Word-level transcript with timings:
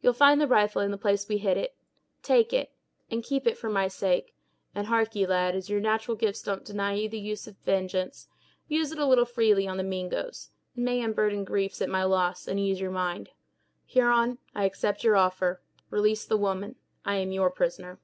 You'll 0.00 0.14
find 0.14 0.40
the 0.40 0.48
rifle 0.48 0.80
in 0.80 0.90
the 0.90 0.96
place 0.96 1.28
we 1.28 1.36
hid 1.36 1.58
it; 1.58 1.76
take 2.22 2.54
it, 2.54 2.72
and 3.10 3.22
keep 3.22 3.46
it 3.46 3.58
for 3.58 3.68
my 3.68 3.88
sake; 3.88 4.34
and, 4.74 4.86
harkee, 4.86 5.28
lad, 5.28 5.54
as 5.54 5.68
your 5.68 5.80
natural 5.80 6.16
gifts 6.16 6.40
don't 6.40 6.64
deny 6.64 6.94
you 6.94 7.10
the 7.10 7.20
use 7.20 7.46
of 7.46 7.58
vengeance, 7.58 8.26
use 8.68 8.90
it 8.90 8.98
a 8.98 9.04
little 9.04 9.26
freely 9.26 9.68
on 9.68 9.76
the 9.76 9.82
Mingoes; 9.84 10.48
it 10.74 10.80
may 10.80 11.02
unburden 11.02 11.44
griefs 11.44 11.82
at 11.82 11.90
my 11.90 12.04
loss, 12.04 12.48
and 12.48 12.58
ease 12.58 12.80
your 12.80 12.90
mind. 12.90 13.32
Huron, 13.84 14.38
I 14.54 14.64
accept 14.64 15.04
your 15.04 15.14
offer; 15.16 15.60
release 15.90 16.24
the 16.24 16.38
woman. 16.38 16.76
I 17.04 17.16
am 17.16 17.30
your 17.30 17.50
prisoner!" 17.50 18.00